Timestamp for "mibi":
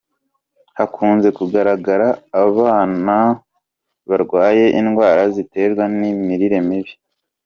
6.67-6.93